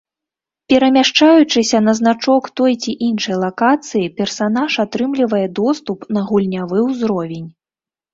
Перамяшчаючыся 0.71 1.81
на 1.87 1.93
значок 1.99 2.43
той 2.61 2.73
ці 2.85 2.95
іншай 3.07 3.37
лакацыі 3.43 4.01
персанаж 4.21 4.71
атрымлівае 4.85 5.43
доступ 5.61 5.99
на 6.19 6.25
гульнявы 6.31 6.77
ўзровень. 6.89 7.45